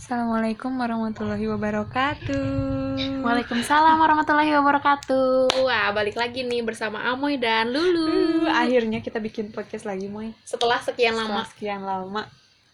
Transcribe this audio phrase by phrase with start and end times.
[0.00, 3.20] Assalamualaikum warahmatullahi wabarakatuh.
[3.20, 5.60] Waalaikumsalam warahmatullahi wabarakatuh.
[5.60, 8.48] Wah, balik lagi nih bersama Amoy dan Lulu.
[8.48, 10.32] Uh, akhirnya kita bikin podcast lagi, Moy.
[10.48, 11.50] Setelah sekian Setelah lama.
[11.52, 12.22] sekian lama.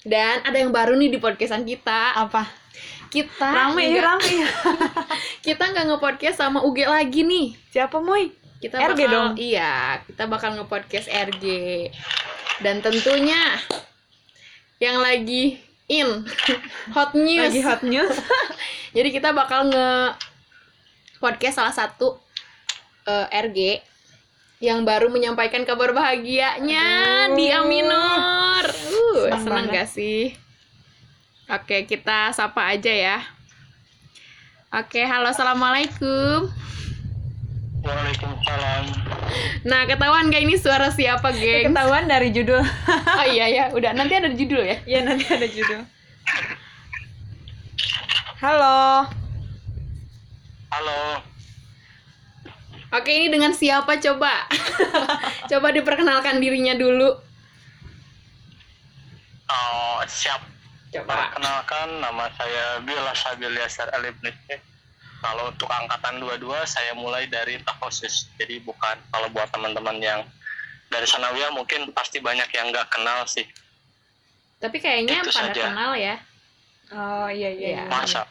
[0.06, 2.14] Dan ada yang baru nih di podcastan kita.
[2.14, 2.46] Apa?
[3.10, 4.50] Kita Rame ya, rame ya.
[5.50, 7.58] Kita nggak nge-podcast sama UG lagi nih.
[7.74, 8.30] Siapa, Moy?
[8.62, 9.32] Kita RG bakal, dong.
[9.34, 11.44] Iya, kita bakal nge-podcast RG.
[12.62, 13.58] Dan tentunya
[14.78, 16.26] yang lagi in
[16.90, 17.50] hot news.
[17.50, 18.14] Lagi hot news.
[18.96, 20.18] Jadi kita bakal nge
[21.22, 22.18] podcast salah satu
[23.06, 23.82] eh, RG
[24.60, 26.86] yang baru menyampaikan kabar bahagianya
[27.28, 27.36] Aduh.
[27.36, 28.64] di Aminor.
[28.72, 30.32] Uh, Senang senang gak sih?
[31.46, 33.18] Oke, kita sapa aja ya.
[34.72, 36.50] Oke, halo assalamualaikum.
[37.86, 38.84] Waalaikumsalam.
[39.62, 41.70] Nah, ketahuan gak ini suara siapa, geng?
[41.70, 42.58] Ketahuan dari judul.
[43.14, 44.82] Oh iya ya, udah nanti ada judul ya.
[44.82, 45.86] ya, nanti ada judul.
[48.42, 49.06] Halo.
[50.74, 51.22] Halo.
[52.90, 54.50] Oke, ini dengan siapa coba?
[55.50, 57.14] coba diperkenalkan dirinya dulu.
[59.46, 60.42] Oh, siap.
[60.90, 61.30] Coba.
[61.30, 64.75] Perkenalkan nama saya Bila Sabil Yasar Alibnike.
[65.26, 68.30] Kalau untuk angkatan 22 saya mulai dari Takosis.
[68.38, 70.22] Jadi bukan kalau buat teman-teman yang
[70.86, 73.42] dari Sanawiyah mungkin pasti banyak yang nggak kenal sih.
[74.62, 75.62] Tapi kayaknya Itu pada saja.
[75.74, 76.14] kenal ya.
[76.94, 77.82] Oh, iya iya.
[77.82, 77.82] Iya.
[77.82, 77.90] iya.
[77.90, 78.22] Masa?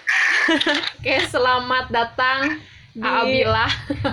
[0.96, 2.56] Oke, selamat datang
[2.96, 3.44] Di-.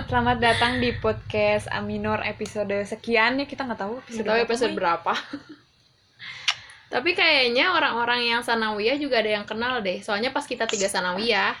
[0.06, 5.16] Selamat datang di podcast Aminor episode sekian ya kita nggak tahu Nggak tahu episode berapa.
[6.92, 10.00] Tapi kayaknya orang-orang yang sanawiyah juga ada yang kenal deh.
[10.00, 11.52] Soalnya pas kita tiga sanawiyah,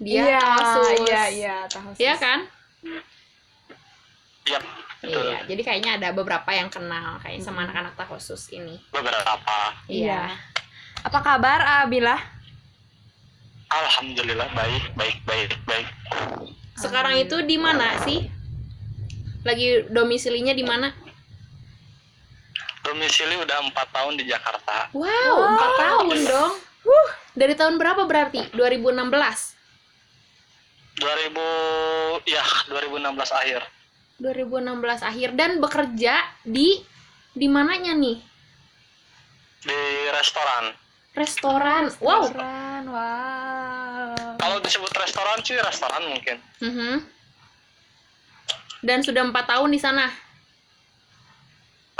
[0.00, 0.88] dia iya, tahusus.
[1.04, 2.38] iya iya tahu Iya kan?
[4.48, 4.58] Iya,
[5.04, 5.24] betul.
[5.28, 5.38] Iya.
[5.44, 8.80] Jadi kayaknya ada beberapa yang kenal kayaknya sama anak-anak tahusus ini.
[8.88, 9.76] Beberapa.
[9.92, 10.32] Iya.
[11.04, 12.16] Apa kabar Abila?
[13.70, 15.88] Alhamdulillah baik, baik, baik, baik.
[16.80, 18.24] Sekarang itu di mana sih?
[19.44, 20.88] Lagi domisilinya di mana?
[22.80, 24.88] Domisili udah empat tahun di Jakarta.
[24.96, 26.52] Wow, empat tahun dong.
[27.36, 28.48] Dari tahun berapa berarti?
[28.56, 29.59] 2016.
[31.00, 33.64] 2000 ya 2016 akhir
[34.20, 36.84] 2016 akhir dan bekerja di
[37.32, 38.30] di mananya nih?
[39.60, 39.80] di
[40.16, 40.72] restoran.
[41.12, 41.84] Restoran.
[42.00, 42.32] Wow.
[42.32, 44.14] Keren, wow.
[44.40, 46.36] Kalau disebut restoran sih restoran mungkin.
[46.64, 46.94] Mhm.
[48.80, 50.08] Dan sudah empat tahun di sana.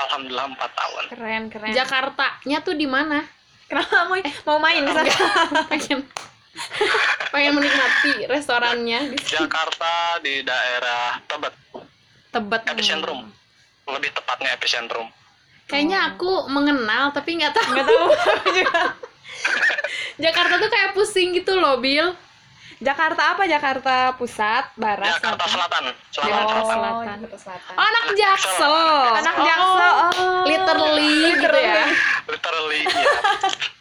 [0.00, 1.04] Alhamdulillah empat tahun.
[1.12, 1.72] Keren, keren.
[1.76, 3.20] Jakarta-nya tuh di mana?
[3.68, 4.16] Kenapa mau
[4.48, 5.12] mau main di sana?
[7.30, 11.54] pengen menikmati restorannya di Jakarta di daerah Tebet,
[12.34, 12.62] Tebet.
[12.74, 13.30] epicentrum.
[13.86, 15.06] Lebih tepatnya epicentrum.
[15.70, 17.70] Kayaknya aku mengenal tapi nggak tahu.
[17.74, 18.08] Nggak tahu
[18.50, 18.82] juga.
[20.24, 22.12] Jakarta tuh kayak pusing gitu loh, Bill.
[22.80, 23.44] Jakarta apa?
[23.44, 25.84] Jakarta Pusat, Barat, Jakarta Selatan.
[25.92, 26.72] Selatan, Selatan, Jakarta Selatan.
[26.72, 27.16] Selatan.
[27.20, 27.72] Jakarta Selatan.
[27.76, 28.76] Oh, anak Jaksel.
[29.20, 29.92] Anak Oh, Jaksel.
[30.00, 30.42] Oh.
[30.48, 31.84] Literally gitu ya.
[32.24, 33.12] Literally, ya.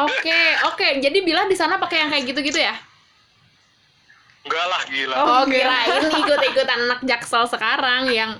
[0.00, 0.88] Oke, oke.
[1.00, 2.74] Jadi Bila di sana pakai yang kayak gitu-gitu ya?
[4.42, 5.14] Enggak lah, gila.
[5.14, 5.62] Oh, Oh, enggak.
[5.62, 8.30] kirain ikut-ikutan anak Jaksel sekarang yang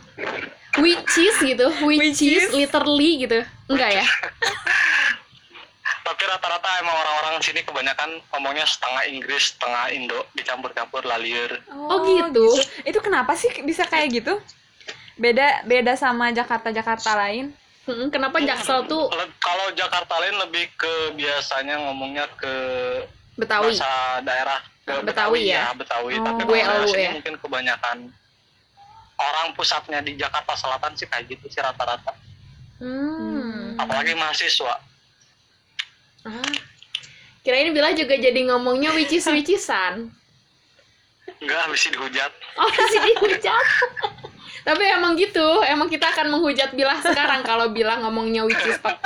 [0.81, 2.51] which is gitu, which, Which is is?
[2.51, 3.47] literally gitu.
[3.71, 4.07] Enggak ya?
[6.03, 11.63] Tapi rata-rata emang orang-orang sini kebanyakan ngomongnya setengah Inggris, setengah Indo, dicampur-campur laliur.
[11.71, 12.59] Oh, gitu.
[12.83, 14.35] Itu kenapa sih bisa kayak gitu?
[15.15, 17.55] Beda beda sama Jakarta-Jakarta lain.
[17.83, 22.55] Mm-mm, Kenapa Jaksel tuh Le- Kalau Jakarta lain lebih ke biasanya ngomongnya ke
[23.35, 23.75] Betawi?
[23.75, 23.91] bahasa
[24.23, 25.75] daerah ke Betawi ya?
[25.75, 26.15] Betawi.
[26.15, 26.23] Oh.
[26.23, 27.13] Tapi kalau sini ya?
[27.19, 27.99] mungkin kebanyakan
[29.19, 32.15] orang pusatnya di Jakarta Selatan sih kayak gitu sih rata-rata.
[32.79, 33.79] Hmm.
[33.79, 34.75] Apalagi mahasiswa.
[36.23, 36.55] Ah.
[37.43, 40.11] Kirain Bila juga jadi ngomongnya which is which isan.
[41.43, 42.31] Enggak, habis dihujat.
[42.55, 43.67] Oh, masih dihujat.
[44.63, 49.03] Tapi emang gitu, emang kita akan menghujat Bila sekarang kalau Bila ngomongnya which is pak-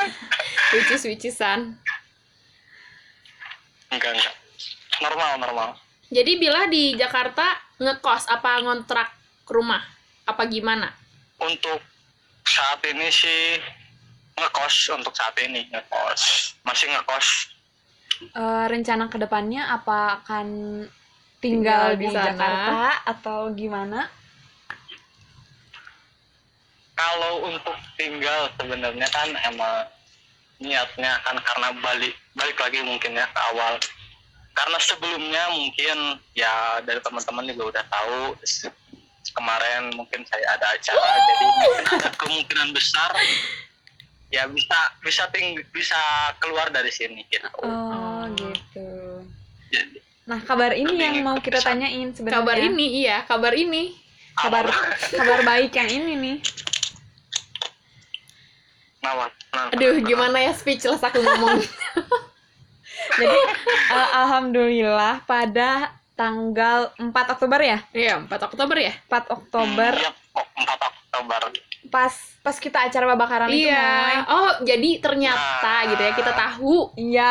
[0.76, 1.80] which is which isan.
[3.88, 4.34] Enggak, enggak.
[5.00, 5.68] Normal, normal.
[6.12, 9.08] Jadi Bila di Jakarta ngekos apa ngontrak
[9.48, 9.80] rumah?
[10.28, 10.92] Apa gimana?
[11.40, 11.80] Untuk
[12.42, 13.56] saat ini sih
[14.36, 16.52] ngekos untuk saat ini ngekos.
[16.62, 17.56] Masih ngekos.
[18.32, 20.46] Eh, rencana ke depannya apa akan
[21.40, 22.24] tinggal, Tinggal di di, sana.
[22.32, 24.08] Jakarta atau gimana?
[26.96, 29.84] Kalau untuk tinggal sebenarnya kan emang
[30.56, 33.76] niatnya kan karena balik balik lagi mungkin ya ke awal
[34.56, 38.20] karena sebelumnya mungkin ya dari teman-teman juga udah tahu
[39.36, 43.12] kemarin mungkin saya ada acara jadi mungkin ada kemungkinan besar
[44.32, 46.00] ya bisa bisa ting bisa
[46.40, 48.88] keluar dari sini gitu Oh, gitu.
[49.68, 52.42] jadi Nah, kabar ini yang mau kita tanyain sebenarnya.
[52.42, 53.94] Kabar ini iya, kabar ini.
[54.34, 54.66] kabar
[55.14, 56.36] kabar baik yang ini nih.
[59.06, 59.72] Kenapa?
[59.72, 61.62] Aduh, gimana ya speechless aku ngomong.
[63.18, 63.38] Jadi
[63.88, 67.78] eh, alhamdulillah pada tanggal 4 Oktober ya?
[67.92, 68.92] Iya, 4 Oktober ya?
[69.06, 71.42] 4 Oktober Iya, kok 4 Oktober.
[71.86, 72.10] pas
[72.42, 73.70] pas kita acara babakaran itu Moy.
[73.70, 74.26] Iya.
[74.26, 75.88] Oh, jadi ternyata Nah.
[75.88, 77.30] gitu ya kita tahu Iya,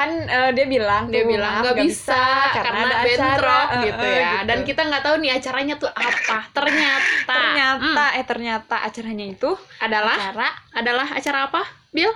[0.00, 2.24] kan eh, dia bilang dia tuh, bilang "Maaf, nggak bisa,
[2.56, 4.32] karena, ada bentrok acara gitu ya.
[4.48, 6.38] Dan kita nggak tahu nih acaranya tuh apa.
[6.56, 11.62] Ternyata ternyata hmm, eh ternyata acaranya itu adalah acara adalah acara apa?
[11.92, 12.12] Bill?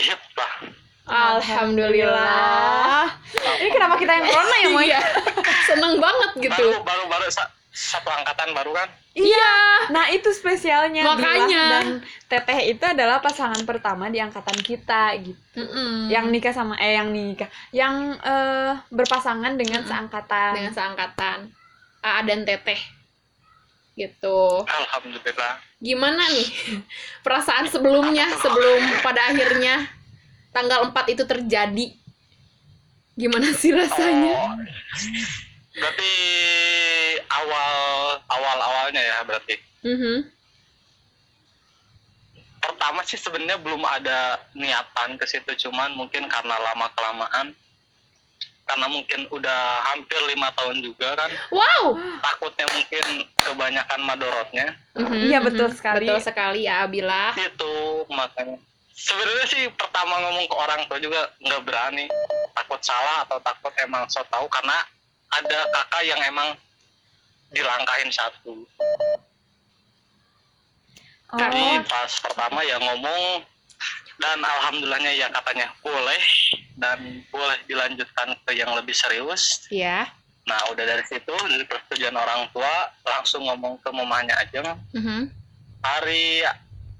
[0.00, 0.50] Iya, Pak.
[1.10, 3.04] Alhamdulillah.
[3.60, 4.86] Ini kenapa kita yang corona ya, Moy?
[4.88, 5.00] Iya.
[5.68, 6.66] Seneng banget gitu.
[6.80, 7.28] Baru baru
[7.70, 8.88] satu angkatan baru kan?
[9.10, 9.52] Iya.
[9.90, 11.64] Nah, itu spesialnya Makanya.
[11.78, 11.86] Dan
[12.26, 15.38] Teteh itu adalah pasangan pertama di angkatan kita gitu.
[15.54, 16.10] Mm-mm.
[16.10, 19.90] Yang nikah sama eh yang nikah, yang eh, berpasangan dengan Mm-mm.
[19.90, 20.50] seangkatan.
[20.54, 21.38] dengan seangkatan
[22.00, 22.80] AA dan Teteh
[23.92, 25.60] gitu Alhamdulillah.
[25.76, 26.48] gimana nih
[27.26, 29.84] perasaan sebelumnya sebelum pada akhirnya
[30.50, 31.86] tanggal 4 itu terjadi
[33.12, 34.56] gimana sih rasanya Oh,
[35.80, 36.12] berarti
[37.30, 37.70] awal
[38.28, 39.54] awal awalnya ya berarti.
[39.82, 40.16] Mhm.
[42.60, 47.56] Pertama sih sebenarnya belum ada niatan ke situ, cuman mungkin karena lama kelamaan,
[48.68, 49.60] karena mungkin udah
[49.90, 53.04] hampir lima tahun juga kan, wow takutnya mungkin
[53.40, 54.66] kebanyakan madorotnya.
[54.92, 55.46] Mhm, Iya, mhm.
[55.48, 56.06] betul sekali.
[56.06, 58.60] betul sekali ya Abila Itu makanya.
[58.92, 62.04] Sebenarnya sih pertama ngomong ke orang tua juga nggak berani,
[62.52, 64.76] takut salah atau takut emang so tahu karena
[65.30, 66.48] ada kakak yang emang
[67.50, 68.66] dilangkahin satu.
[71.30, 73.46] Oh, Jadi pas pertama ya ngomong
[74.18, 76.22] dan alhamdulillahnya ya katanya boleh
[76.76, 76.98] dan
[77.30, 79.64] boleh dilanjutkan ke yang lebih serius.
[79.70, 80.10] ya
[80.44, 85.30] Nah udah dari situ dari persetujuan orang tua langsung ngomong ke mamanya aja Mhm.
[85.80, 86.42] hari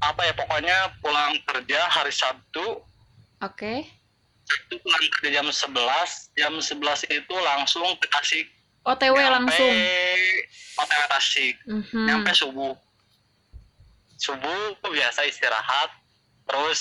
[0.01, 2.79] apa ya pokoknya pulang kerja hari Sabtu
[3.43, 3.75] oke
[4.51, 5.77] itu kerja jam 11
[6.35, 6.71] jam 11
[7.09, 8.47] itu langsung ke Tasik
[8.83, 9.75] OTW langsung
[10.77, 12.05] hotel Tasik Mhm.
[12.05, 12.75] nyampe subuh
[14.17, 15.91] subuh biasa istirahat
[16.45, 16.81] terus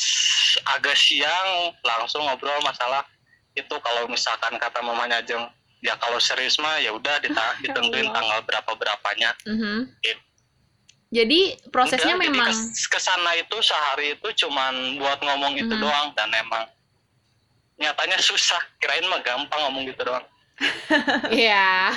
[0.68, 1.50] agak siang
[1.82, 3.06] langsung ngobrol masalah
[3.54, 5.46] itu kalau misalkan kata mamanya Jeng
[5.80, 7.70] ya kalau serius mah ya udah ditentuin
[8.08, 8.16] Allah.
[8.16, 9.78] tanggal berapa berapanya Mhm.
[10.00, 10.22] Gitu.
[11.10, 11.40] jadi
[11.70, 15.80] prosesnya Udah, jadi memang kes- ke sana itu sehari itu cuman buat ngomong itu Mhm.
[15.80, 16.66] doang dan emang
[17.80, 18.60] nyatanya susah.
[18.78, 20.26] Kirain mah gampang ngomong gitu doang.
[21.32, 21.96] Ya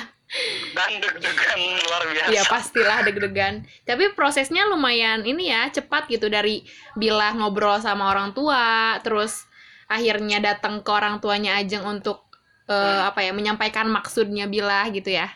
[0.73, 2.31] dan deg-degan luar biasa.
[2.33, 3.61] Ya pastilah deg-degan.
[3.85, 6.25] Tapi prosesnya lumayan ini ya cepat gitu.
[6.27, 6.65] Dari
[6.97, 9.45] bila ngobrol sama orang tua, terus
[9.85, 12.25] akhirnya datang ke orang tuanya Ajeng untuk
[12.65, 15.29] eh, apa ya menyampaikan maksudnya bila gitu ya.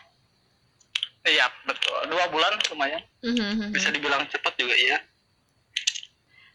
[1.28, 2.08] iya betul.
[2.08, 3.02] Dua bulan lumayan.
[3.20, 3.74] Mhm.
[3.74, 4.98] bisa dibilang cepet juga iya.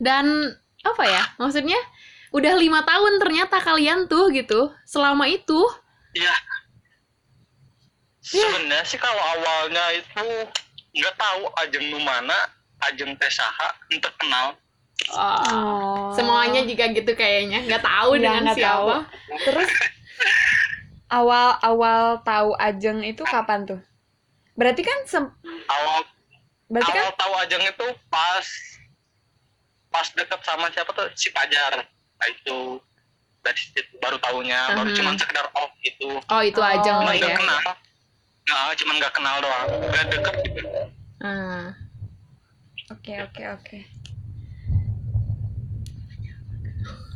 [0.01, 0.51] Dan
[0.83, 1.79] apa ya maksudnya
[2.33, 5.61] udah lima tahun ternyata kalian tuh gitu selama itu.
[6.17, 6.33] Iya.
[8.23, 10.25] Sebenarnya sih kalau awalnya itu
[10.97, 12.37] nggak tahu ajeng nu mana,
[12.89, 14.57] ajeng teh saha, ente kenal.
[15.09, 16.09] Oh, Oh.
[16.13, 18.95] Semuanya juga gitu kayaknya nggak tahu Iya, dengan nggak siapa.
[19.43, 19.69] Terus
[21.09, 23.81] awal awal tahu Ajeng itu kapan tuh?
[24.53, 25.33] Berarti kan sem-
[25.69, 26.05] Awal
[26.69, 28.47] berarti kan awal tahu ajeng itu pas
[29.89, 31.85] pas deket sama siapa tuh si Pajar.
[32.17, 32.57] Nah itu
[33.43, 34.97] dari situ baru tahunya, baru Mhm.
[34.97, 36.09] cuman sekedar oh itu.
[36.29, 37.37] Oh itu Oh, Ajeng Cuman oh, nggak ya.
[37.37, 37.59] kenal.
[38.43, 40.61] Nah, cuman nggak kenal doang, nggak deket gitu.
[41.19, 41.63] Hmm.
[42.91, 43.79] Oke, oke, oke.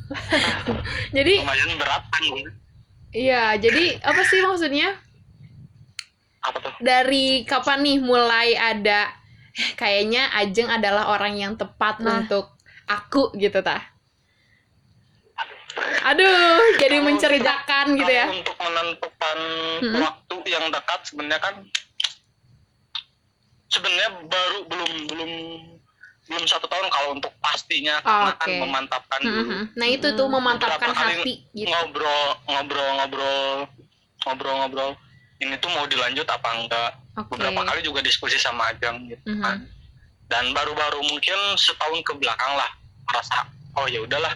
[1.17, 2.23] Jadi Lumayan berat kan.
[3.11, 4.99] Iya, jadi apa sih maksudnya?
[6.43, 6.73] Apa tuh?
[6.79, 9.11] Dari kapan nih mulai ada
[9.51, 12.21] "Eh, kayaknya Ajeng adalah orang yang tepat Nah.
[12.21, 13.83] untuk aku gitu tah.
[16.03, 18.25] Aduh, jadi Kalau menceritakan gitu ya.
[18.27, 19.37] Untuk menentukan
[19.81, 19.95] Mhm.
[20.01, 21.55] waktu yang dekat sebenarnya kan
[23.67, 25.31] sebenarnya baru belum belum
[26.27, 28.59] belum satu tahun kalau untuk pastinya karena kan Oke.
[28.59, 29.63] memantapkan dulu Mhm.
[29.75, 30.35] Nah, itu tuh Hmm.
[30.35, 31.67] memantapkan Beberapa hati gitu.
[31.67, 33.47] ngobrol ngobrol ngobrol
[34.25, 34.91] ngobrol ngobrol
[35.39, 37.31] ini tuh mau dilanjut apa enggak Oke.
[37.31, 39.39] beberapa kali juga diskusi sama Ajeng gitu Mhm.
[39.39, 39.57] kan
[40.27, 42.67] dan baru-baru mungkin setahun ke belakang lah
[43.07, 44.35] merasa oh ya udahlah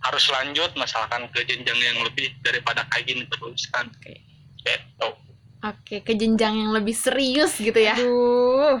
[0.00, 4.16] harus lanjut misalkan ke jenjang yang lebih daripada kayak gini terus kan Oke.
[4.64, 5.10] gitu
[5.60, 7.92] Oke, ke jenjang yang lebih serius gitu ya.
[7.92, 8.80] Aduh.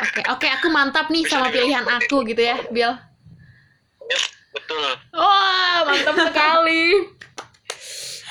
[0.00, 2.96] Oke, oke, aku mantap nih sama pilihan aku gitu ya, Bill.
[4.08, 4.24] Yes,
[4.56, 4.96] betul.
[5.12, 7.12] Wah, mantap sekali.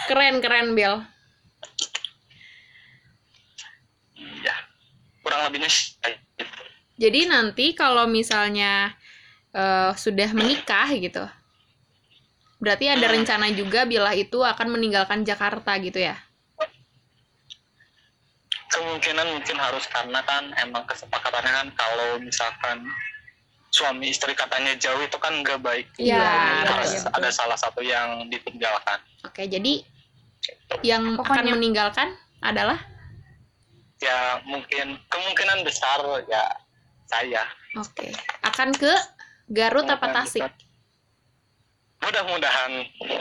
[0.10, 1.06] Keren, keren, Bill.
[4.18, 4.56] Iya.
[5.22, 6.54] Kurang lebihnya gitu.
[6.98, 8.89] Jadi nanti kalau misalnya
[9.54, 11.30] eh, sudah menikah gitu,
[12.65, 16.17] berarti ada rencana juga bila itu akan meninggalkan Jakarta gitu ya?
[18.74, 22.89] Kemungkinan mungkin harus karena kan emang kesepakatannya kan kalau misalkan
[23.69, 25.86] suami istri katanya jauh itu kan nggak baik.
[26.01, 26.74] Iya, betul.
[26.74, 27.13] harus betul.
[27.13, 28.98] ada salah satu yang ditinggalkan.
[29.22, 29.86] Oke, jadi
[30.81, 32.10] yang akan Pokoknya- meninggalkan
[32.41, 32.81] adalah
[34.03, 36.43] Ya mungkin kemungkinan besar ya
[37.07, 37.48] saya.
[37.74, 38.12] oke,
[38.43, 38.91] akan ke
[39.48, 40.43] Garut apa Tasik?
[42.05, 42.71] Mudah-mudahan,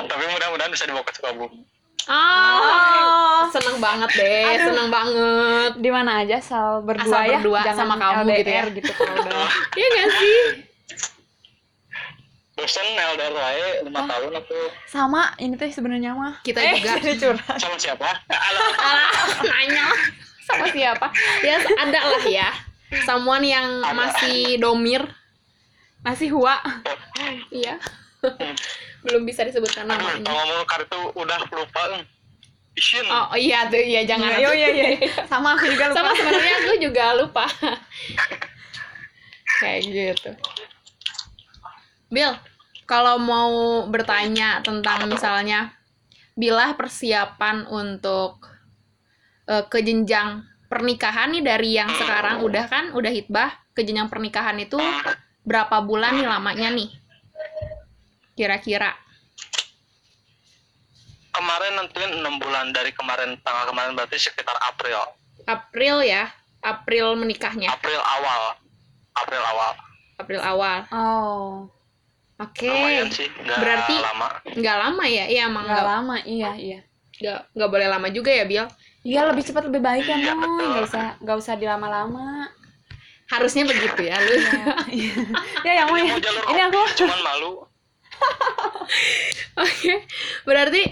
[0.05, 1.65] tapi mudah-mudahan bisa dibawa ke Sukabumi.
[2.05, 4.65] Oh, seneng banget deh, Aduh.
[4.69, 5.73] seneng banget.
[5.81, 8.37] Di mana aja asal berdua Asal ya, berdua jangan sama kamu gitu ya.
[8.37, 9.49] LDR gitu kalau udah.
[9.79, 10.39] Iya gak sih?
[12.55, 14.07] Dosen LDR wae lima Oh.
[14.07, 16.39] tahun aku Sama ini teh sebenarnya mah.
[16.39, 16.93] Kita eh, juga.
[17.01, 17.57] jadi curhat.
[17.57, 18.05] sama siapa?
[18.29, 19.11] Alah, Alah,
[19.43, 19.87] nanya
[20.45, 21.07] sama siapa?
[21.41, 22.53] Ya ada lah ya.
[23.03, 23.97] Someone yang Ada.
[23.97, 25.03] masih domir.
[26.05, 26.61] Masih hua.
[27.49, 27.81] Iya.
[29.05, 30.25] Belum bisa disebutkan aduh, namanya.
[30.25, 31.83] kalau ngomong kartu udah lupa.
[32.01, 32.03] eh.
[32.75, 33.07] Isin.
[33.07, 34.35] Oh oh iya tuh, iya jangan.
[34.35, 34.89] Iya, iya, iya.
[35.31, 35.99] Sama aku juga lupa.
[36.03, 37.45] Sama sebenarnya aku juga lupa.
[39.63, 40.31] Kayak gitu.
[42.11, 42.35] Bill,
[42.85, 45.71] kalau mau bertanya tentang misalnya
[46.35, 48.43] bila persiapan untuk
[49.47, 54.59] eh, ke jenjang pernikahan nih dari yang sekarang udah kan udah hitbah ke jenjang pernikahan
[54.59, 54.75] itu
[55.47, 56.91] berapa bulan nih lamanya nih?
[58.35, 58.91] Kira-kira.
[61.31, 65.03] Kemarin nentuin 6 bulan dari kemarin tanggal kemarin berarti sekitar April.
[65.45, 66.31] April ya.
[66.61, 67.69] April menikahnya.
[67.69, 68.55] April awal.
[69.15, 69.71] April awal.
[70.17, 70.79] April awal.
[70.91, 71.67] Oh,
[72.35, 72.67] Oke.
[73.11, 74.29] Sih, nggak Berarti- lama.
[74.49, 76.17] nggak lama ya iya emang nggak nggak lama.
[76.25, 76.79] Iya, iya.
[77.15, 78.67] nggak nggak boleh lama juga ya Bill
[79.07, 80.67] Iya, lebih cepat lebih baik ya, Iya, betul.
[80.67, 82.51] Nggak usah nggak usah dilama-lama.
[83.25, 84.35] harusnya begitu ya lu
[84.91, 85.15] Iya.
[85.63, 86.03] ya, yang Moy.
[86.05, 87.53] Ini mau Ini aku cuman malu.
[89.65, 89.93] oke
[90.45, 90.83] berarti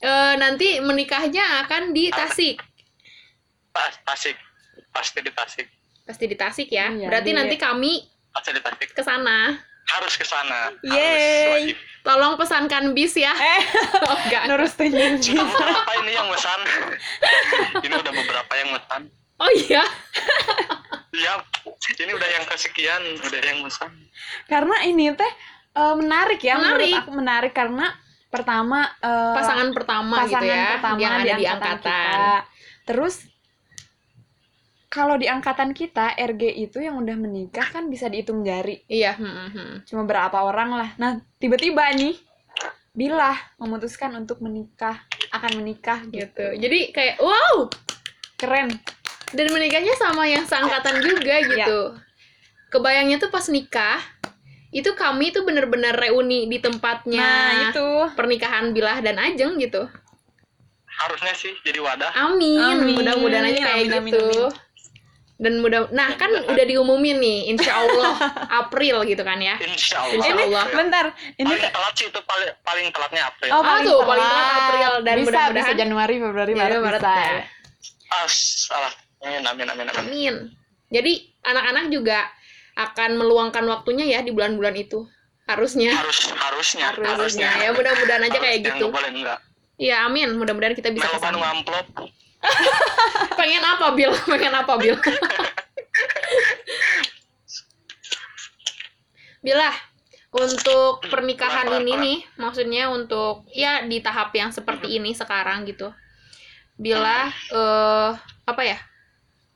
[0.00, 2.60] eh, nanti menikahnya akan di Tasik
[3.72, 4.36] Tas, Tasik.
[4.92, 5.66] Pasti di Tasik.
[6.04, 8.92] pasti di Tasik ya Iya, berarti di- nanti kami Pasti di Tasik.
[8.92, 10.70] ke sana Harus ke sana.
[10.86, 11.74] Yeay.
[12.06, 13.62] Tolong pesankan bis ya eh
[14.08, 14.46] oh, enggak
[16.02, 16.60] ini yang pesan.
[17.86, 19.02] ini udah beberapa yang pesan.
[19.42, 19.82] oh iya
[21.12, 21.32] Iya,
[21.98, 23.90] ini udah yang kesekian, udah yang pesan.
[24.48, 25.32] Karena ini teh
[25.72, 26.92] eh, menarik ya Menarik.
[26.92, 27.86] menurut aku menarik karena
[28.32, 32.02] pertama eh, pasangan pertama gitu pasangan ya pertama yang ada di angkatan angkatan kita.
[32.82, 33.16] Terus
[34.92, 38.84] kalau di angkatan kita RG itu yang udah menikah kan bisa dihitung jari.
[38.92, 39.74] iya hmm, hmm, hmm.
[39.88, 40.90] Cuma berapa orang lah.
[41.00, 42.20] Nah, tiba-tiba nih
[42.92, 45.00] Bila memutuskan untuk menikah,
[45.32, 46.28] akan menikah gitu.
[46.28, 47.64] gitu jadi kayak wow
[48.36, 48.68] Keren.
[49.32, 51.96] dan menikahnya sama yang seangkatan juga gitu.
[52.68, 53.96] Kebayangnya tuh pas nikah,
[54.72, 57.88] itu kami tuh bener-bener reuni di tempatnya Nah, itu.
[58.12, 59.84] pernikahan Bilah dan Ajeng gitu.
[60.88, 62.12] Harusnya sih jadi wadah.
[62.14, 62.94] Amin, Amin.
[62.94, 64.28] mudah-mudahan aja kayak Amin, amin, gitu.
[64.48, 64.70] amin.
[65.36, 68.14] Dan mudah, nah kan udah diumumin nih, insya Allah
[68.62, 69.58] April gitu kan ya.
[69.58, 70.14] Insya Allah.
[70.14, 70.64] Insya Ini Allah.
[70.70, 73.50] bentar, ini Paling telat sih itu paling, paling telatnya April.
[73.50, 74.92] Oh, Ah, tuh, paling telat April.
[75.02, 77.12] Dan bisa, mudah-mudahan- bisa Januari, Februari, Ya, Maret, Maret, bisa.
[77.12, 77.42] ya.
[78.08, 78.26] Ah,
[78.62, 78.92] salah.
[79.20, 79.98] Amin, amin, amin, amin.
[79.98, 80.34] Amin.
[80.88, 81.12] Jadi
[81.42, 82.18] anak-anak juga
[82.76, 85.04] akan meluangkan waktunya ya di bulan-bulan itu.
[85.44, 85.92] Harusnya.
[85.92, 87.50] Harus, harusnya, Harusnya.
[87.60, 88.86] Ya mudah-mudahan aja kayak Harusnya, gitu.
[88.88, 89.38] boleh enggak.
[89.76, 90.38] Iya, amin.
[90.38, 91.34] Mudah-mudahan kita bisa ke sana.
[91.34, 91.86] Bandung amplop.
[93.38, 94.14] Pengen apa, Bill?
[94.32, 94.96] Pengen apa, Bill?
[99.42, 99.68] Bila
[100.32, 105.90] untuk pernikahan ini nih, maksudnya untuk ya di tahap yang seperti ini sekarang gitu.
[106.78, 108.10] Bila eh
[108.46, 108.78] apa ya?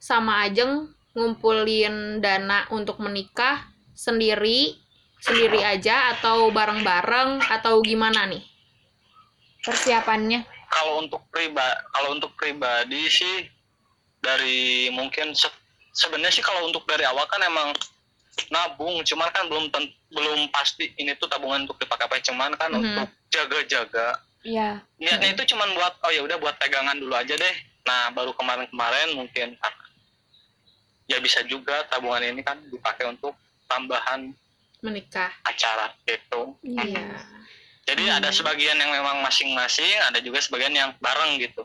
[0.02, 3.64] Sama Ajeng ngumpulin dana untuk menikah
[3.96, 4.76] sendiri
[5.16, 8.44] sendiri aja atau bareng-bareng atau gimana nih?
[9.64, 10.44] Persiapannya.
[10.68, 13.49] Kalau untuk pribadi, kalau untuk pribadi sih
[14.20, 15.50] dari mungkin se-
[15.96, 17.73] sebenarnya sih kalau untuk dari awal kan emang
[18.52, 19.73] nabung, cuman kan belum
[20.12, 22.78] belum pasti ini tuh tabungan untuk dipakai apa, cuman kan Mhm.
[22.78, 24.20] untuk jaga-jaga.
[24.46, 24.85] Iya.
[25.00, 27.54] Niatnya itu cuman buat oh ya udah buat pegangan dulu aja deh.
[27.87, 29.56] Nah, baru kemarin-kemarin mungkin
[31.06, 33.34] ya bisa juga tabungan ini kan dipakai untuk
[33.66, 34.30] tambahan
[34.78, 35.30] Menikah.
[35.42, 36.54] acara gitu.
[36.62, 37.02] Iya.
[37.86, 38.16] Jadi Hmm.
[38.18, 41.62] ada sebagian yang memang masing-masing, ada juga sebagian yang bareng gitu.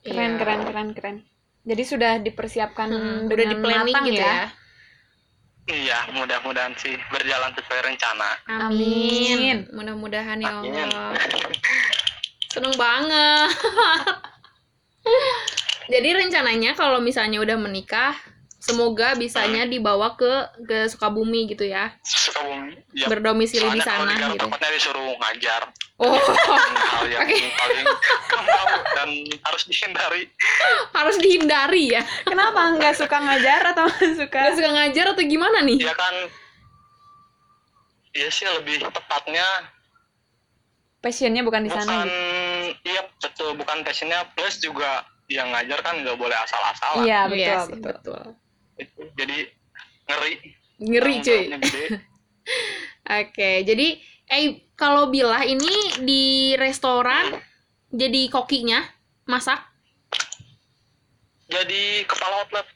[0.00, 0.38] Keren, Iya.
[0.38, 1.16] keren, keren, keren.
[1.60, 4.36] Jadi sudah dipersiapkan Hmm, udah dengan di planning matang gitu ya.
[5.70, 8.28] Iya, mudah-mudahan sih berjalan sesuai rencana.
[8.48, 9.30] Amin.
[9.30, 9.58] Amin.
[9.70, 10.50] Mudah-mudahan ya.
[10.50, 11.14] Allah.
[12.50, 13.54] Seneng banget.
[15.90, 18.18] Jadi rencananya kalau misalnya udah menikah,
[18.60, 20.30] semoga bisanya dibawa ke
[20.68, 21.96] ke Sukabumi gitu ya.
[22.04, 22.76] Sukabumi.
[22.92, 24.44] Ya, Berdomisili di soalnya kalau sana di gitu.
[24.44, 25.62] takutnya disuruh ngajar.
[26.00, 27.36] Oh, hal yang Oke.
[27.60, 27.86] paling
[28.28, 29.08] tahu dan
[29.44, 30.22] harus dihindari.
[30.96, 32.02] harus dihindari ya.
[32.24, 34.38] Kenapa nggak suka ngajar atau nggak suka?
[34.48, 35.76] Gak suka ngajar atau gimana nih?
[35.80, 36.14] Ya kan,
[38.16, 39.44] iya sih lebih tepatnya
[41.00, 42.92] Passionnya bukan di sana bukan, gitu.
[42.92, 45.00] iya betul bukan passionnya plus juga
[45.32, 47.08] yang ngajar kan nggak boleh asal-asalan.
[47.08, 47.92] Iya Iya betul sih, betul.
[47.96, 48.24] betul.
[49.16, 49.38] Jadi
[50.08, 50.32] ngeri.
[50.80, 51.42] Ngeri cuy.
[53.20, 53.88] Oke, jadi
[54.30, 57.36] eh kalau Bilah ini di restoran
[57.90, 58.80] jadi kokinya
[59.26, 59.58] masak.
[61.50, 62.66] Jadi kepala outlet.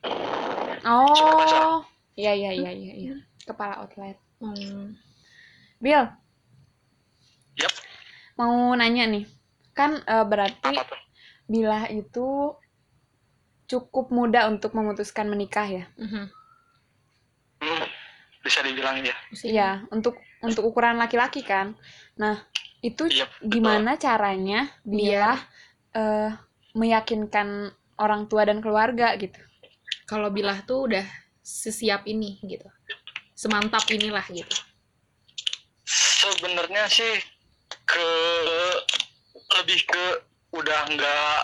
[0.82, 1.86] Oh,
[2.18, 2.92] iya iya iya iya.
[2.98, 3.14] iya.
[3.46, 4.18] Kepala outlet.
[4.42, 4.98] Hmm.
[5.78, 6.04] Bill,
[7.54, 7.72] Yap.
[8.34, 9.24] mau nanya nih.
[9.72, 10.74] Kan eh, berarti?
[11.46, 12.58] Bilah itu
[13.74, 15.84] cukup muda untuk memutuskan menikah ya?
[15.98, 16.30] Mhm.
[17.58, 17.84] Hmm,
[18.46, 19.16] bisa dibilang ya.
[19.42, 21.74] Iya, untuk untuk ukuran laki-laki kan.
[22.14, 22.38] Nah,
[22.84, 23.26] itu Iya.
[23.26, 23.50] betul.
[23.50, 25.40] gimana caranya Bilah
[25.94, 26.30] eh,
[26.74, 29.38] meyakinkan orang tua dan keluarga gitu?
[30.06, 31.06] Kalau Bilah tuh udah
[31.40, 32.66] sesiap ini gitu.
[33.34, 34.54] Semantap inilah gitu.
[35.84, 37.14] Sebenarnya sih
[37.84, 38.08] ke
[39.60, 40.02] lebih ke
[40.54, 41.38] udah nggak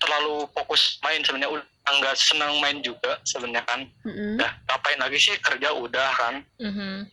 [0.00, 3.80] terlalu fokus main sebenarnya udah nggak senang main juga sebenarnya kan.
[4.08, 4.40] Mm-mm.
[4.40, 6.34] Udah ngapain lagi sih kerja udah kan.
[6.58, 7.06] Mhm.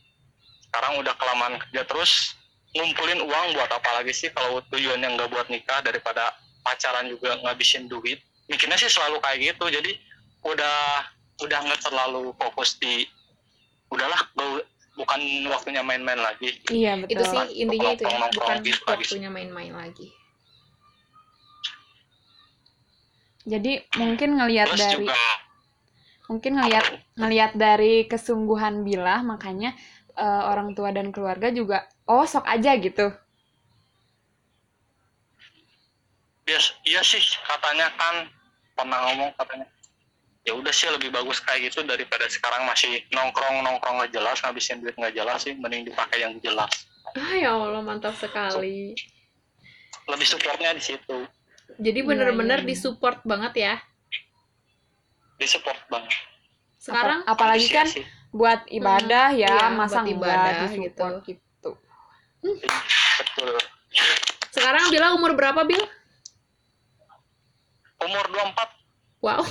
[0.68, 2.34] Sekarang udah kelamaan kerja terus
[2.76, 6.32] ngumpulin uang buat apa lagi sih kalau tujuannya nggak buat nikah daripada
[6.64, 8.20] pacaran juga ngabisin duit.
[8.48, 9.64] Mikirnya sih selalu kayak gitu.
[9.68, 9.92] Jadi
[10.44, 11.04] udah
[11.44, 13.04] udah nggak terlalu fokus di
[13.88, 14.20] udahlah
[14.98, 16.60] bukan waktunya main-main lagi.
[16.68, 17.14] Iya betul.
[17.14, 20.12] Itu sih intinya itu ya, bukan gitu waktunya main-main lagi.
[23.48, 25.16] Jadi mungkin ngelihat Terus dari juga
[26.28, 29.72] mungkin ngelihat ngelihat dari kesungguhan Bilah makanya
[30.12, 33.08] eh, orang tua dan keluarga juga oh sok aja gitu.
[36.48, 38.28] Yes, iya sih katanya kan
[38.72, 39.68] pernah ngomong katanya
[40.48, 44.80] ya udah sih lebih bagus kayak gitu daripada sekarang masih nongkrong nongkrong nggak jelas ngabisin
[44.80, 46.72] duit nggak jelas sih mending dipakai yang jelas
[47.16, 48.96] Ah ya Allah mantap sekali.
[50.08, 51.28] lebih supportnya di situ
[51.78, 52.70] Jadi Iya, bener-bener iya, iya.
[52.70, 53.74] disupport banget ya.
[55.38, 56.10] di support banget
[56.76, 57.86] Sekarang Apa- apalagi kan
[58.28, 61.70] buat ibadah ya, iya, masa ibadah disupport gitu.
[63.18, 63.54] betul
[64.50, 65.78] sekarang Bila umur berapa Bil?
[68.00, 68.74] umur 24
[69.18, 69.42] Wow,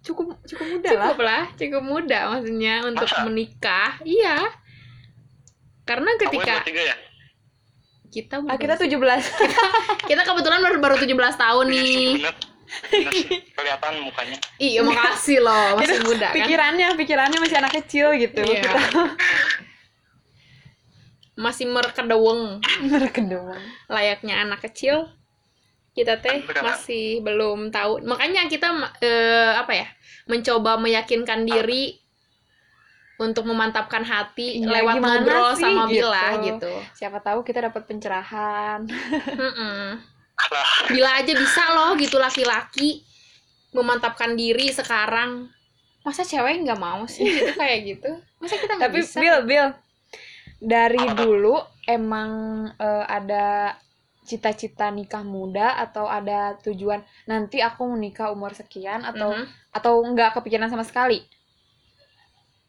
[0.00, 1.10] Cukup cukup muda lah.
[1.10, 3.22] cukup lah, cukup muda maksudnya untuk Masa?
[3.22, 3.90] menikah.
[4.00, 4.50] Iya.
[5.84, 6.96] Karena kamu ketika 23 ya
[8.08, 9.30] kita Ah, kita berapa sih?
[9.30, 10.08] 17.
[10.08, 12.06] kita kebetulan baru baru 17 tahun Iya nih.
[12.18, 12.34] bener.
[12.68, 16.36] Bener sih, kelihatan mukanya Iya, makasih loh, masih muda kan.
[16.36, 18.44] Pikirannya, pikirannya masih anak kecil gitu.
[18.44, 18.72] Iya.
[21.38, 23.62] Masih merkedeweng Berkedewang.
[23.86, 25.06] layaknya anak kecil.
[25.94, 28.02] Kita teh masih belum tahu.
[28.02, 29.86] Makanya kita eh, apa ya?
[30.26, 31.94] Mencoba meyakinkan diri
[33.18, 36.06] untuk memantapkan hati Iya, lewat ngobrol sih, sama gitu.
[36.06, 36.72] Bila gitu.
[36.94, 38.86] Siapa tahu kita dapat pencerahan.
[40.38, 43.02] Alah, Bila aja bisa loh gitu laki-laki
[43.74, 45.50] memantapkan diri sekarang.
[46.06, 48.10] Masa cewek nggak mau sih gitu kayak gitu?
[48.38, 49.18] Masa kita nggak Tapi bisa?
[49.18, 49.68] Bill, Bill,
[50.56, 52.30] dari dulu emang
[52.72, 53.74] eh, ada
[54.22, 59.44] cita-cita nikah muda atau ada tujuan nanti aku mau nikah umur sekian atau Mhm.
[59.72, 61.24] atau nggak kepikiran sama sekali?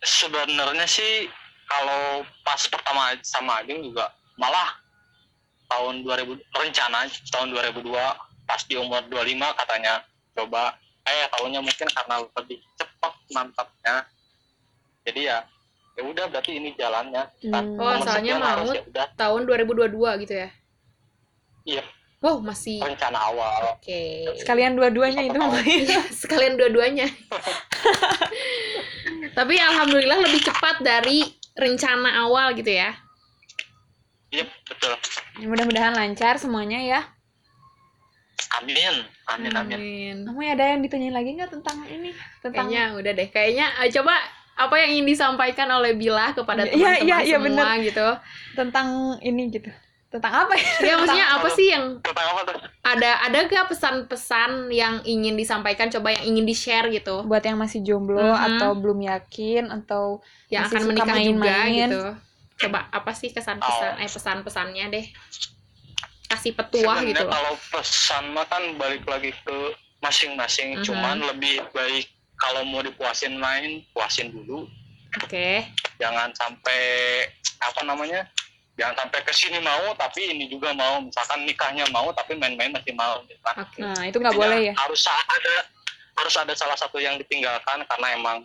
[0.03, 1.27] Sebenarnya sih
[1.67, 4.09] kalau pas pertama sama Ajeng juga
[4.39, 4.79] malah
[5.69, 7.93] tahun 2000 rencana tahun 2002
[8.49, 10.01] pas di umur 25 katanya
[10.33, 10.73] coba
[11.05, 13.95] eh tahunnya mungkin karena lebih cepat mantapnya
[15.05, 15.38] jadi ya
[15.99, 17.75] ya udah berarti ini jalannya Hmm.
[17.75, 20.49] Oh, asalnya sekian mau harus ya Tahun 2022 gitu ya?
[21.67, 21.83] Iya.
[22.19, 24.03] Wow, masih rencana awal oke.
[24.43, 25.88] Sekalian dua-duanya itu mungkin.
[26.23, 27.07] Sekalian dua-duanya.
[29.31, 31.23] Tapi alhamdulillah lebih cepat dari
[31.55, 32.95] rencana awal gitu ya.
[34.29, 34.93] iya betul
[35.41, 37.01] Mudah-mudahan lancar semuanya ya.
[38.61, 40.17] amin amin amin Amin.
[40.25, 42.11] Kamu ada yang ditanyain lagi nggak tentang ini?
[42.41, 43.27] Tentang Kayaknya udah deh.
[43.29, 44.13] Kayaknya eh, coba
[44.59, 48.07] apa yang ingin disampaikan oleh Bila kepada Iya, teman-teman iya, iya, semua gitu.
[48.53, 48.87] tentang
[49.23, 49.71] ini gitu.
[50.09, 50.69] Tentang apa ya?
[50.81, 52.57] Ya maksudnya apa sih yang tentang apa tuh?
[52.81, 57.21] ada ada gak pesan-pesan yang ingin disampaikan coba yang ingin di share gitu?
[57.23, 58.41] Buat yang masih jomblo Mhm.
[58.49, 60.17] atau belum yakin atau
[60.47, 61.87] yang Masih akan suka menikah juga main-main.
[61.87, 62.03] gitu.
[62.59, 64.01] Coba apa sih kesan-pesan Oh.
[64.01, 65.05] eh pesan-pesannya deh?
[66.27, 67.23] Kasih petuah Sebenarnya gitu.
[67.23, 69.57] loh kalau pesan mah kan balik lagi ke
[69.99, 70.73] masing-masing.
[70.75, 70.85] Mhm.
[70.85, 74.65] cuman lebih baik kalau mau dipuasin main puasin dulu.
[75.19, 75.65] Oke.
[75.97, 76.81] Jangan sampai
[77.59, 78.23] apa namanya
[78.79, 81.03] jangan sampai ke sini mau tapi ini juga mau.
[81.03, 83.59] Misalkan nikahnya mau tapi main-main masih mau gitu kan.
[83.59, 83.83] Oke.
[83.83, 85.55] Nah itu nggak boleh ya harus ada
[86.19, 88.43] harus ada salah satu yang ditinggalkan karena emang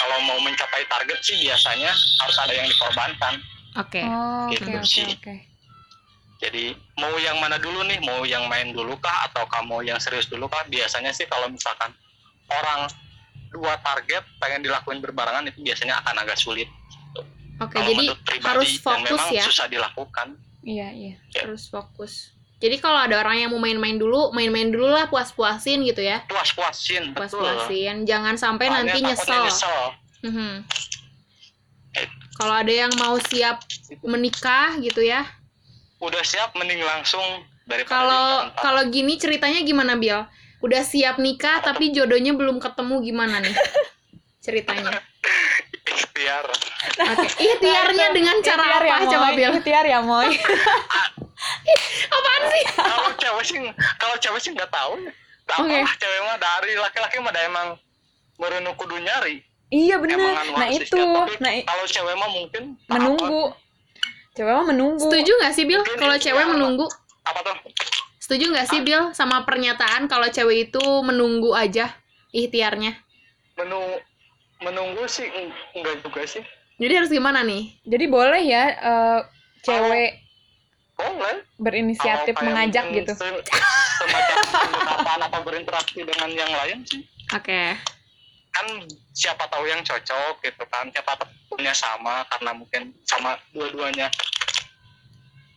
[0.00, 1.92] kalau mau mencapai target sih biasanya
[2.24, 3.34] harus ada yang dikorbankan.
[3.76, 4.00] Oke.
[4.00, 5.06] Oh oke Gitu oke sih.
[5.12, 5.34] oke.
[6.42, 8.00] Jadi mau yang mana dulu nih?
[8.04, 9.28] Mau yang main dulu kah?
[9.30, 10.64] Atau kamu yang serius dulu kah?
[10.68, 11.94] Biasanya sih kalau misalkan
[12.52, 12.90] orang
[13.54, 16.66] dua target pengen dilakuin berbarengan itu biasanya akan agak sulit
[17.60, 19.44] oke kalau jadi pribadi harus fokus memang ya.
[19.46, 20.28] susah dilakukan.
[20.64, 21.14] Iya iya.
[21.44, 22.32] Harus fokus.
[22.62, 26.24] Jadi kalau ada orang yang mau main-main dulu main-main dulu lah puas-puasin gitu ya.
[26.30, 27.44] Puas-puasin betul.
[27.44, 28.08] Puas-puasin.
[28.08, 29.86] Jangan sampai Soalnya nanti takutnya nyesel.
[30.24, 30.52] Mhm.
[32.34, 33.62] kalau ada yang mau siap
[34.02, 35.22] menikah gitu ya.
[36.02, 37.22] Udah siap mending langsung
[37.64, 38.28] daripada kalau
[38.60, 40.24] kalau gini ceritanya gimana Bill
[40.64, 43.52] udah siap nikah tapi jodohnya belum ketemu gimana nih
[44.44, 45.00] ceritanya.
[45.84, 46.46] Ikhtiar.
[47.00, 49.36] Oke ikhtiarnya dengan cara Ikhtiar ya, apa coba Moy.
[49.36, 50.28] Bill ikhtiar ya moy?
[52.14, 52.62] Apaan sih?
[52.76, 53.58] Kalau cewek sih
[53.96, 55.00] kalau cewek sih nggak tahu.
[55.44, 55.76] Ya Oke.
[55.76, 57.68] apa-apa, cewek mah dari laki-laki mah ada emang
[58.36, 59.40] merenu kudu nyari.
[59.72, 60.92] Iya anu nah itu.
[60.92, 63.44] tapi nah kalau cewek mah mungkin menunggu.
[64.36, 65.02] Cewek mah menunggu.
[65.08, 66.86] Setuju nggak sih Bill Mungkin kalau itu cewek menunggu?
[67.24, 67.56] Apa, tuh?
[68.20, 71.92] Setuju nggak sih Bill sama pernyataan kalau cewek itu menunggu aja
[72.32, 72.96] ikhtiarnya?
[73.60, 73.80] Menu
[74.60, 76.42] menunggu sih eng- enggak juga sih.
[76.76, 77.74] Jadi harus gimana nih?
[77.82, 79.20] Jadi boleh ya eh,
[79.62, 80.22] cewek
[80.94, 83.12] boleh berinisiatif Kalau mengajak gitu.
[83.12, 83.42] se-
[83.98, 87.02] semacam pendekatan atau berinteraksi dengan yang lain sih.
[87.30, 87.74] Oke.
[88.50, 88.66] Kan
[89.10, 94.06] siapa tahu yang cocok gitu kan siapa tahu punya sama karena mungkin sama dua-duanya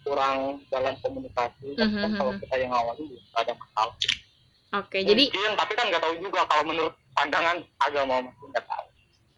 [0.02, 1.76] kurang dalam komunikasi.
[1.76, 2.42] Kan Mhm, kalau mhm.
[2.42, 3.96] kita yang awalnya juga nggak ada masalah.
[4.68, 8.86] Oke jadi mungkin tapi kan nggak tahu juga kalau menurut pandangan agama mungkin nggak tahu.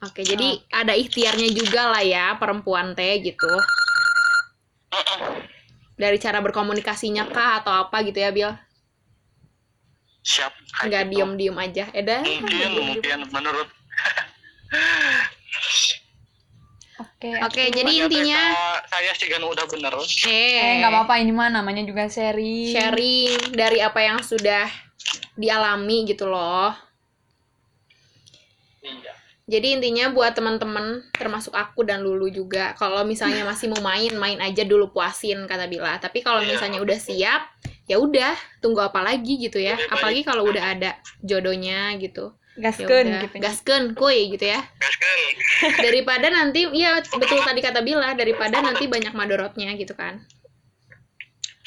[0.04, 3.52] Oke jadi ada ikhtiarnya juga lah ya perempuan teh gitu.
[5.96, 8.52] Dari cara berkomunikasinya kah atau apa gitu ya Bill
[10.30, 10.54] siap.
[10.86, 11.12] Nggak gitu.
[11.16, 11.86] diem diem aja.
[11.96, 12.22] Eh dah.
[12.22, 13.18] Mungkin mungkin.
[13.34, 13.68] Menurut
[17.02, 17.30] oke.
[17.50, 17.76] Oke, atuh.
[17.76, 18.42] jadi intinya
[18.88, 19.94] saya sih kan udah bener.
[20.28, 20.54] Eh.
[20.60, 21.14] Eh nggak apa-apa.
[21.24, 22.76] Ini mah namanya juga sharing.
[22.76, 24.70] Sharing dari apa yang sudah
[25.40, 26.89] dialami gitu loh
[28.82, 29.14] iya
[29.50, 34.38] Jadi intinya buat teman-teman termasuk aku dan Lulu juga kalau misalnya masih mau main main
[34.38, 35.98] aja dulu puasin kata Bila.
[35.98, 36.54] Tapi kalau Iya.
[36.54, 37.50] misalnya udah siap
[37.84, 38.30] ya udah
[38.62, 39.74] tunggu apa lagi gitu ya.
[39.90, 42.30] Apalagi kalau udah ada jodohnya gitu.
[42.54, 44.62] Ya gaskeun udah gitu gaskeun kuy gitu ya.
[44.62, 45.18] gas kan
[45.88, 50.22] Daripada nanti ya betul tadi kata Bila daripada nanti banyak madorotnya gitu kan.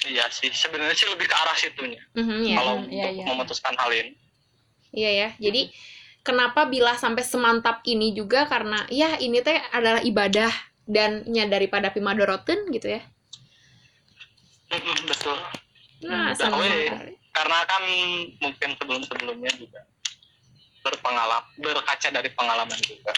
[0.03, 2.57] iya sih sebenarnya sih lebih ke arah situnya Mhm, ya.
[2.59, 3.25] kalau iya, untuk iya.
[3.27, 4.12] memutuskan hal ini
[4.92, 5.29] Iya ya.
[5.40, 5.72] Jadi
[6.22, 10.50] kenapa bila sampai semantap ini juga karena ya ini teh adalah ibadah
[10.87, 13.02] dan nya daripada pimadoroten gitu ya.
[15.06, 15.38] Betul
[16.02, 16.90] Nah, Hmm, sama weh.
[16.90, 17.12] sekali.
[17.32, 17.82] karena kan
[18.38, 19.80] mungkin sebelum-sebelumnya juga
[20.82, 23.08] berpengalaman berkaca dari pengalaman juga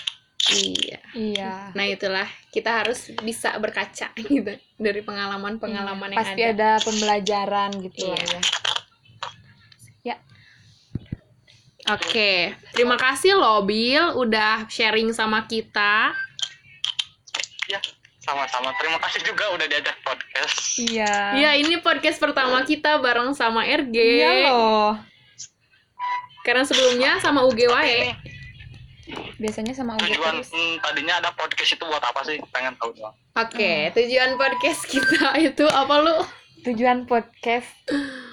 [0.45, 1.01] Iya.
[1.17, 6.53] iya Nah, itulah kita harus bisa berkaca gitu dari pengalaman-pengalaman yang pasti ada.
[6.53, 8.39] ada pembelajaran gitu Iya.
[10.05, 10.17] ya
[11.87, 12.33] Oke,
[12.73, 16.17] terima kasih loh Bill udah sharing sama kita.
[17.65, 17.81] ya
[18.19, 23.65] sama-sama terima kasih juga udah diajak podcast iya Iya, ini podcast pertama kita bareng sama
[23.65, 23.97] RG.
[23.97, 24.97] iya loh
[26.41, 28.13] Karena sebelumnya sama UG wae.
[28.13, 28.13] Ini
[29.37, 33.13] biasanya sama Ugo tujuan hmm, tadinya ada podcast itu buat apa sih pengen tahu doang
[33.35, 36.17] Oke, tujuan podcast kita itu apa lu?
[36.65, 37.69] Tujuan podcast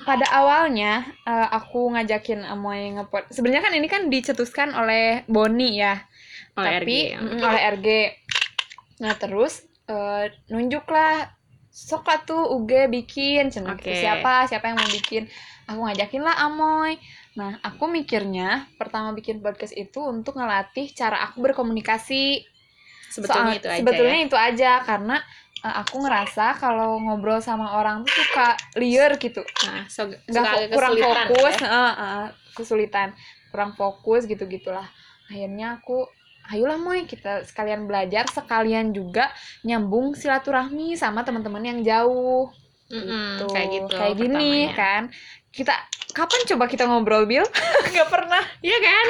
[0.02, 6.00] pada awalnya eh, aku ngajakin Amoy ngepod sebenarnya kan ini kan dicetuskan oleh Boni ya
[6.54, 7.20] Oleh tapi RG.
[7.20, 7.88] mm, oleh RG
[9.00, 11.28] nah terus eh, nunjuklah
[11.68, 13.64] sok lah tuh UG bikin gitu.
[13.66, 13.96] Oke.
[13.96, 15.24] siapa siapa yang mau bikin
[15.66, 16.96] aku ngajakin lah Amoy
[17.32, 22.44] nah aku mikirnya pertama bikin podcast itu untuk ngelatih cara aku berkomunikasi
[23.08, 24.24] Sebetulnya Soal- itu aja sebetulnya ya.
[24.24, 25.18] itu aja karena
[25.62, 31.26] aku ngerasa kalau ngobrol sama orang tuh suka liar gitu Nah, so, nggak kurang kesulitan
[31.30, 31.68] fokus ya.
[31.70, 33.10] eh, eh, kesulitan
[33.54, 34.88] kurang fokus gitu gitulah
[35.30, 36.10] akhirnya aku
[36.50, 39.30] ayolah moy kita sekalian belajar sekalian juga
[39.62, 42.50] nyambung silaturahmi sama teman-teman yang jauh
[42.92, 43.46] Mm-mm, gitu.
[43.56, 44.76] kayak gitu Kayak gini pertamanya.
[44.76, 45.04] kan.
[45.52, 45.76] Kita
[46.12, 47.44] kapan coba kita ngobrol Bil?
[47.92, 48.44] Nggak pernah.
[48.60, 49.08] Iya kan?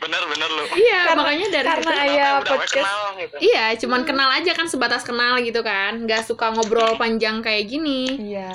[0.00, 4.52] bener-bener lu Iya, Karena- makanya dari karena udah podcast- kenal gitu Iya, cuman kenal aja
[4.54, 6.06] kan sebatas kenal gitu kan.
[6.06, 8.32] Nggak suka ngobrol panjang kayak gini.
[8.32, 8.50] Iya.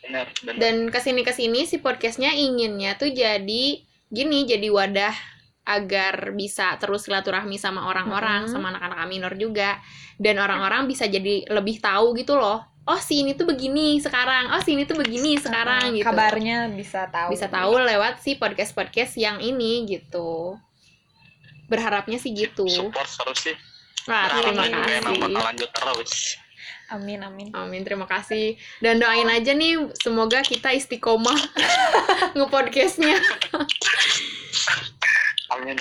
[0.00, 3.64] bener bener Dan ke sini ke sini si podcastnya inginnya tuh jadi
[4.06, 5.14] gini, jadi wadah
[5.62, 8.52] agar bisa terus silaturahmi sama orang-orang, Mm-mm.
[8.52, 9.78] sama anak-anak Aminor juga.
[10.14, 12.60] Dan orang-orang bisa jadi lebih tahu gitu loh.
[12.90, 14.50] Oh, si ini tuh begini sekarang.
[14.50, 16.10] Oh, si ini tuh begini sekarang gitu.
[16.10, 17.30] Kabarnya bisa tahu.
[17.30, 20.58] Bisa tahu lewat si podcast-podcast yang ini gitu.
[21.70, 22.66] Berharapnya sih gitu.
[22.66, 23.56] support terus sih
[24.10, 25.30] Wah, terima kasih.
[25.38, 26.34] lanjut terus
[26.90, 27.54] Amin amin.
[27.54, 28.58] Amin, terima kasih.
[28.82, 31.38] Dan doain aja nih, semoga kita istiqomah
[32.36, 33.14] ngepodcastnya.
[35.54, 35.78] amin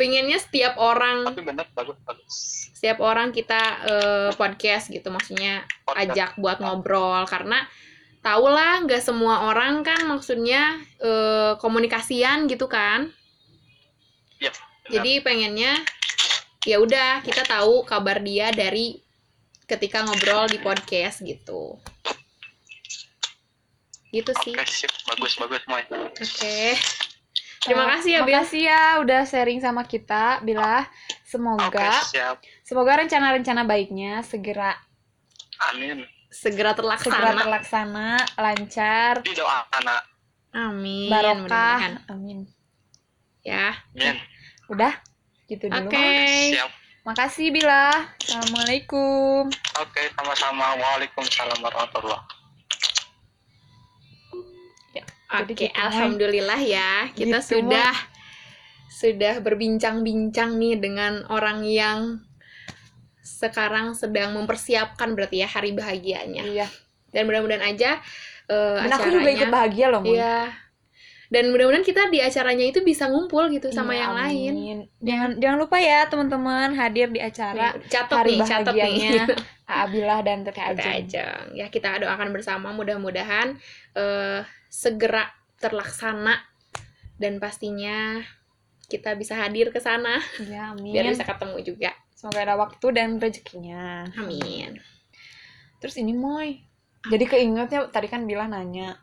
[0.00, 2.36] Pengennya setiap orang, tapi bener bagus bagus
[2.80, 6.16] setiap orang kita eh, podcast gitu, maksudnya Podcast.
[6.16, 7.68] ajak buat ngobrol karena
[8.24, 13.12] tau lah nggak semua orang kan maksudnya eh, komunikasian gitu kan.
[14.40, 14.92] Yap, benar.
[14.96, 15.72] Jadi pengennya
[16.64, 18.96] ya udah kita tahu kabar dia dari
[19.68, 21.76] ketika ngobrol di podcast gitu.
[24.08, 24.56] Gitu sih.
[24.56, 25.84] oke sip bagus bagus Moy
[26.16, 26.80] Oke.
[27.60, 28.32] Terima kasih ya, Bil.
[28.32, 30.88] Makasih ya udah sharing sama kita, Bila.
[31.28, 34.74] Semoga siap semoga rencana-rencana baiknya segera
[35.70, 37.42] amin Segera segera terlaksana.
[37.42, 40.02] terlaksana, lancar, di doa anak
[40.54, 41.10] Amin.
[41.10, 41.78] barokah.
[42.08, 42.46] Amin.
[43.42, 43.74] Ya.
[43.92, 44.14] amin
[44.70, 44.94] Udah?
[45.46, 45.90] Gitu dulu.
[45.90, 46.54] Oke.
[46.54, 46.70] siap
[47.02, 47.90] Makasih Bila.
[48.22, 49.50] Assalamualaikum.
[49.76, 52.20] oke sama-sama waalaikumsalam warahmatullah
[55.32, 55.78] Oke, gitu, Moy.
[55.78, 56.90] alhamdulillah ya.
[57.10, 57.92] Kita Gitu, sudah
[58.90, 62.18] sudah berbincang-bincang nih dengan orang yang
[63.22, 66.42] sekarang sedang mempersiapkan berarti ya hari bahagianya.
[66.42, 66.66] Iya.
[67.08, 67.98] Dan mudah-mudahan aja
[68.46, 70.02] eh, Dan aku juga acaranya- ikut bahagia loh.
[70.02, 70.36] Iya.
[71.30, 74.52] Dan mudah-mudahan kita di acaranya itu bisa ngumpul gitu sama Iya, yang lain.
[74.52, 74.78] amin.
[75.00, 78.82] Jangan jangan lupa ya teman-teman hadir di acara Catat hari nih, catat nih.
[78.82, 79.22] bahagianya
[79.80, 80.90] Abilah dan Teteh Ajeng.
[80.98, 81.44] Ajeng.
[81.54, 83.54] Ya kita doakan bersama mudah-mudahan
[83.94, 85.26] eh, segera
[85.58, 86.40] terlaksana
[87.18, 88.22] dan pastinya
[88.86, 91.12] kita bisa hadir ke sana Ya, biar amin.
[91.12, 91.90] bisa ketemu juga.
[92.10, 94.08] Semoga ada waktu dan rezekinya.
[94.14, 94.78] Amin.
[95.78, 96.62] Terus ini Moy.
[97.02, 99.00] Jadi keingetnya tadi kan bilang nanya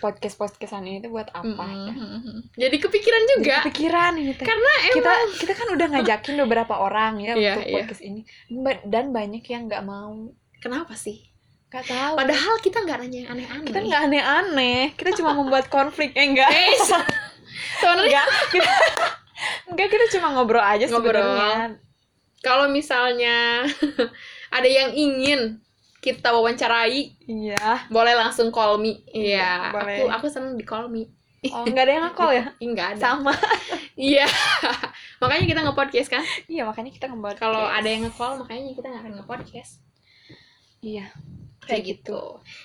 [0.00, 1.92] podcast podcastan ini tuh buat apa ya?
[1.92, 2.48] Mm-mm.
[2.54, 4.46] Jadi kepikiran Jadi juga kepikiran ini teh.
[4.46, 7.74] karena kita emang kita kan udah ngajakin beberapa orang ya Iya, untuk iya.
[7.76, 11.28] podcast ini Ba- dan banyak yang nggak mau kenapa sih?
[11.68, 13.66] Nggak tahu Padahal kita nggak nanya yang aneh-aneh.
[13.66, 16.72] kita nggak aneh-aneh kita cuma membuat konflik eh enggak Eh,
[17.76, 18.72] sebenarnya enggak kita,
[19.68, 21.12] enggak kita cuma ngobrol aja Ngobrol.
[21.12, 21.76] sebenarnya
[22.38, 23.66] kalau misalnya
[24.56, 25.60] ada yang ingin
[25.98, 29.02] kita wawancarai, iya boleh langsung call me.
[29.04, 30.06] Iya, Boleh.
[30.06, 31.10] aku aku seneng di call me.
[31.44, 33.00] oh nggak ada yang ngakol ya Ih, Nggak ada.
[33.04, 33.34] sama
[33.94, 34.26] Iya.
[35.18, 36.24] makanya kita nge-podcast kan.
[36.46, 39.72] iya makanya kita ngebuat Kalau ada yang nge-call makanya kita nggak akan nge-podcast.
[40.80, 41.10] iya
[41.68, 42.22] Kayak gitu.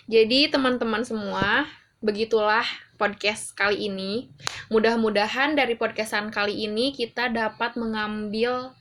[0.07, 1.67] Jadi teman-teman semua,
[1.99, 2.63] begitulah
[2.95, 4.31] podcast kali ini.
[4.71, 8.71] Mudah-mudahan dari podcastan kali ini kita dapat mengambil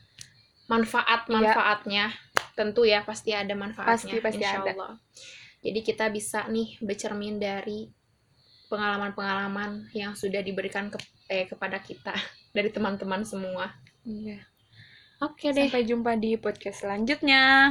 [0.71, 2.15] manfaat-manfaatnya.
[2.55, 3.99] Tentu ya pasti ada manfaatnya.
[3.99, 4.73] Pasti, pasti insya ada.
[4.79, 4.95] Allah.
[5.63, 7.91] Jadi kita bisa nih bercermin dari
[8.73, 10.97] pengalaman-pengalaman yang sudah diberikan ke,
[11.29, 12.17] eh, kepada kita
[12.57, 13.69] dari teman-teman semua.
[14.03, 14.43] iya
[15.23, 15.71] Oke deh.
[15.71, 17.71] sampai jumpa di podcast selanjutnya